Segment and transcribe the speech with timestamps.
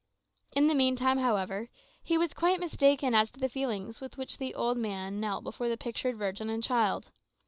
[0.55, 1.69] In the meantime, however,
[2.01, 5.69] he was quite mistaken as to the feelings with which the old man knelt before
[5.69, 7.11] the pictured Virgin and Child.